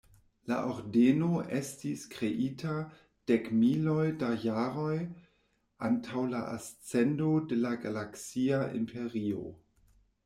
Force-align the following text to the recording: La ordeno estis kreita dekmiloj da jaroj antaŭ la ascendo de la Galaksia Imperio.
La 0.51 0.55
ordeno 0.67 1.41
estis 1.57 2.05
kreita 2.13 2.71
dekmiloj 3.31 4.07
da 4.25 4.29
jaroj 4.45 4.97
antaŭ 5.91 6.25
la 6.33 6.43
ascendo 6.57 7.31
de 7.53 7.63
la 7.67 7.77
Galaksia 7.87 8.65
Imperio. 8.81 9.47